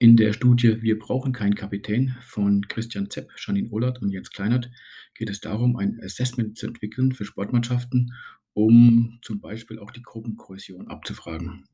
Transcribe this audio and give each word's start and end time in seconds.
In 0.00 0.16
der 0.16 0.32
Studie 0.32 0.80
„Wir 0.80 0.96
brauchen 0.96 1.32
keinen 1.32 1.56
Kapitän“ 1.56 2.14
von 2.20 2.68
Christian 2.68 3.10
Zepp, 3.10 3.32
Janine 3.36 3.68
Ohlert 3.70 4.00
und 4.00 4.10
Jens 4.10 4.30
Kleinert 4.30 4.70
geht 5.16 5.28
es 5.28 5.40
darum, 5.40 5.76
ein 5.76 5.98
Assessment 6.00 6.56
zu 6.56 6.68
entwickeln 6.68 7.10
für 7.10 7.24
Sportmannschaften, 7.24 8.14
um 8.54 9.18
zum 9.22 9.40
Beispiel 9.40 9.80
auch 9.80 9.90
die 9.90 10.04
Gruppenkohäsion 10.04 10.86
abzufragen. 10.86 11.64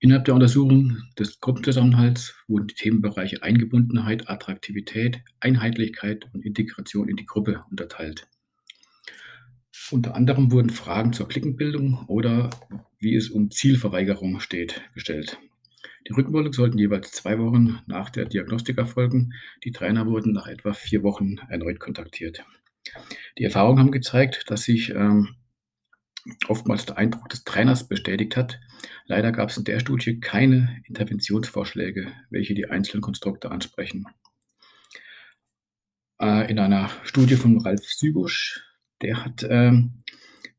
Innerhalb 0.00 0.24
der 0.24 0.34
Untersuchung 0.34 1.04
des 1.16 1.38
Gruppenzusammenhalts 1.38 2.34
wurden 2.48 2.66
die 2.66 2.74
Themenbereiche 2.74 3.44
Eingebundenheit, 3.44 4.28
Attraktivität, 4.28 5.22
Einheitlichkeit 5.38 6.28
und 6.32 6.44
Integration 6.44 7.08
in 7.08 7.14
die 7.14 7.26
Gruppe 7.26 7.62
unterteilt. 7.70 8.26
Unter 9.92 10.16
anderem 10.16 10.50
wurden 10.50 10.70
Fragen 10.70 11.12
zur 11.12 11.28
Klickenbildung 11.28 12.06
oder 12.08 12.50
wie 12.98 13.14
es 13.14 13.30
um 13.30 13.52
Zielverweigerung 13.52 14.40
steht, 14.40 14.82
gestellt. 14.94 15.38
Die 16.08 16.12
Rückmeldungen 16.12 16.52
sollten 16.52 16.78
jeweils 16.78 17.12
zwei 17.12 17.38
Wochen 17.38 17.78
nach 17.86 18.10
der 18.10 18.24
Diagnostik 18.24 18.78
erfolgen. 18.78 19.32
Die 19.64 19.72
Trainer 19.72 20.06
wurden 20.06 20.32
nach 20.32 20.46
etwa 20.46 20.72
vier 20.72 21.02
Wochen 21.02 21.38
erneut 21.48 21.78
kontaktiert. 21.78 22.44
Die 23.38 23.44
Erfahrungen 23.44 23.78
haben 23.78 23.92
gezeigt, 23.92 24.50
dass 24.50 24.64
sich 24.64 24.90
ähm, 24.90 25.36
oftmals 26.48 26.86
der 26.86 26.98
Eindruck 26.98 27.28
des 27.28 27.44
Trainers 27.44 27.88
bestätigt 27.88 28.36
hat. 28.36 28.60
Leider 29.06 29.32
gab 29.32 29.50
es 29.50 29.56
in 29.56 29.64
der 29.64 29.80
Studie 29.80 30.20
keine 30.20 30.82
Interventionsvorschläge, 30.84 32.12
welche 32.30 32.54
die 32.54 32.68
einzelnen 32.68 33.02
Konstrukte 33.02 33.50
ansprechen. 33.50 34.06
Äh, 36.20 36.50
in 36.50 36.58
einer 36.58 36.90
Studie 37.04 37.36
von 37.36 37.60
Ralf 37.60 37.84
Sübusch, 37.84 38.64
der 39.02 39.24
hat 39.24 39.46
ähm, 39.48 40.01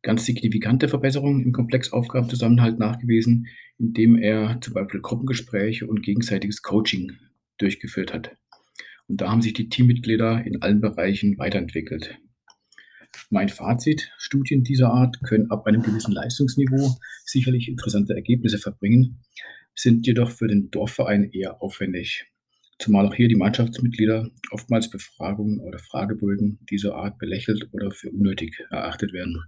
ganz 0.03 0.25
signifikante 0.25 0.89
Verbesserungen 0.89 1.43
im 1.43 1.53
Komplexaufgabenzusammenhalt 1.53 2.77
nachgewiesen, 2.77 3.47
indem 3.79 4.17
er 4.17 4.59
zum 4.61 4.73
Beispiel 4.73 5.01
Gruppengespräche 5.01 5.87
und 5.87 6.03
gegenseitiges 6.03 6.61
Coaching 6.61 7.13
durchgeführt 7.57 8.13
hat. 8.13 8.35
Und 9.07 9.21
da 9.21 9.31
haben 9.31 9.41
sich 9.41 9.53
die 9.53 9.69
Teammitglieder 9.69 10.45
in 10.45 10.61
allen 10.61 10.81
Bereichen 10.81 11.37
weiterentwickelt. 11.37 12.19
Mein 13.29 13.49
Fazit, 13.49 14.11
Studien 14.17 14.63
dieser 14.63 14.89
Art 14.89 15.21
können 15.23 15.49
ab 15.51 15.65
einem 15.65 15.81
gewissen 15.81 16.13
Leistungsniveau 16.13 16.97
sicherlich 17.25 17.67
interessante 17.67 18.13
Ergebnisse 18.13 18.57
verbringen, 18.57 19.21
sind 19.75 20.05
jedoch 20.05 20.29
für 20.29 20.47
den 20.47 20.69
Dorfverein 20.71 21.31
eher 21.31 21.61
aufwendig. 21.61 22.25
Zumal 22.79 23.07
auch 23.07 23.13
hier 23.13 23.27
die 23.27 23.35
Mannschaftsmitglieder 23.35 24.29
oftmals 24.51 24.89
Befragungen 24.89 25.59
oder 25.59 25.79
Fragebögen 25.79 26.59
dieser 26.69 26.95
Art 26.95 27.17
belächelt 27.17 27.69
oder 27.71 27.91
für 27.91 28.09
unnötig 28.11 28.59
erachtet 28.69 29.13
werden. 29.13 29.43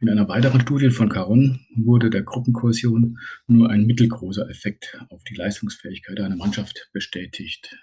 In 0.00 0.08
einer 0.08 0.28
weiteren 0.28 0.60
Studie 0.60 0.90
von 0.90 1.08
Caron 1.08 1.60
wurde 1.74 2.10
der 2.10 2.22
Gruppenkohäsion 2.22 3.18
nur 3.46 3.70
ein 3.70 3.86
mittelgroßer 3.86 4.48
Effekt 4.48 4.98
auf 5.08 5.24
die 5.24 5.34
Leistungsfähigkeit 5.34 6.20
einer 6.20 6.36
Mannschaft 6.36 6.90
bestätigt. 6.92 7.76